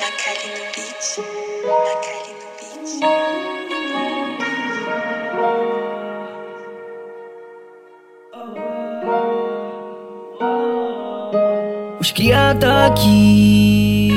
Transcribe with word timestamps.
Macari 0.00 0.48
no 0.52 0.64
beat, 0.74 1.04
Macari 1.64 2.32
no 2.36 2.48
beat. 2.58 2.88
Os 11.98 12.10
cria 12.12 12.54
tá 12.60 12.86
aqui. 12.88 14.10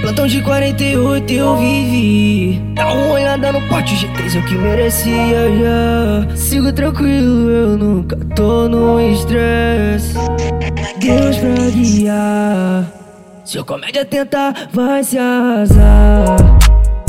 Plantão 0.00 0.28
de 0.28 0.40
48 0.42 1.32
eu 1.32 1.56
vivi. 1.56 2.62
Dá 2.74 2.92
uma 2.92 3.14
olhada 3.14 3.50
no 3.50 3.60
pote 3.68 3.96
G3, 3.96 4.36
é 4.36 4.38
o 4.38 4.44
que 4.46 4.54
merecia 4.54 5.48
já. 5.58 6.36
Sigo 6.36 6.72
tranquilo, 6.72 7.50
eu 7.50 7.76
nunca 7.76 8.16
tô 8.36 8.68
no 8.68 9.00
estresse. 9.00 10.14
Deus 11.00 11.36
pra 11.38 11.70
guiar. 11.70 13.03
Se 13.44 13.58
o 13.58 13.64
comédia 13.64 14.06
tentar, 14.06 14.70
vai 14.72 15.04
se 15.04 15.18
arrasar. 15.18 16.36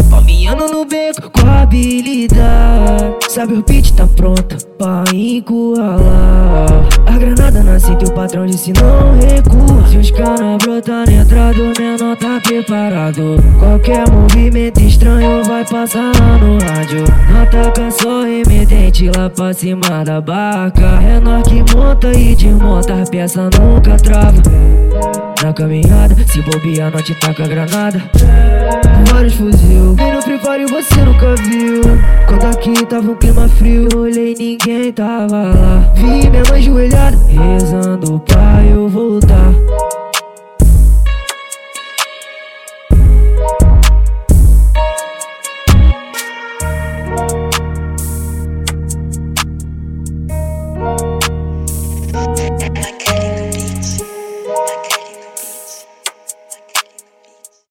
Palminhando 0.10 0.68
no 0.68 0.84
beco 0.84 1.30
com 1.30 1.50
habilidade. 1.50 3.25
Sabe 3.36 3.56
o 3.56 3.64
beat 3.68 3.92
tá 3.96 4.08
pronta 4.08 4.56
pra 4.78 5.04
encurralar. 5.14 6.88
A 7.06 7.18
granada 7.18 7.62
nasce 7.64 7.92
o 7.92 8.12
patrão 8.14 8.46
disse 8.46 8.72
não 8.72 9.12
recua. 9.20 9.86
Se 9.90 9.98
os 9.98 10.10
cana 10.12 10.58
brotar 10.58 11.06
na 11.06 11.12
entrada, 11.12 11.62
o 11.62 11.74
menor 11.78 12.16
tá 12.16 12.40
preparado. 12.42 13.36
Qualquer 13.60 14.10
movimento 14.10 14.80
estranho 14.80 15.44
vai 15.44 15.66
passar 15.66 16.14
lá 16.18 16.38
no 16.38 16.58
rádio. 16.64 17.04
Ataca 17.42 17.92
só 17.92 18.24
remetente 18.24 19.12
lá 19.14 19.30
pra 19.30 19.54
cima 19.54 20.06
da 20.06 20.22
barca. 20.22 21.02
Menor 21.02 21.44
que 21.44 21.76
monta 21.76 22.18
e 22.18 22.36
desmonta, 22.36 23.02
a 23.02 23.06
peça 23.06 23.50
nunca 23.60 23.98
trava. 23.98 24.42
Na 25.44 25.52
caminhada, 25.52 26.16
se 26.26 26.42
bobear, 26.42 26.90
não 26.90 27.02
te 27.02 27.14
taca 27.16 27.46
granada. 27.46 28.02
Vários 29.12 29.34
Aqui 32.66 32.84
tava 32.88 33.12
um 33.12 33.16
clima 33.16 33.48
frio, 33.48 33.88
olhei 33.96 34.34
ninguém 34.34 34.92
tava 34.92 35.54
lá. 35.54 35.94
Vi 35.94 36.28
minha 36.32 36.42
mãe 36.50 36.62
ajoelhada, 36.62 37.16
rezando 37.28 38.20
pra 38.22 38.64
eu 38.66 38.90
voltar. 38.90 39.15